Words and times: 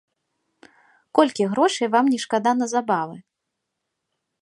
Колькі 1.19 1.47
грошай 1.53 1.87
вам 1.97 2.05
не 2.15 2.19
шкада 2.25 2.51
на 2.63 2.71
забавы? 2.75 3.15